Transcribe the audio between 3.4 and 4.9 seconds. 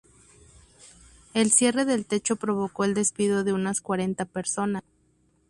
de unas cuarenta personas.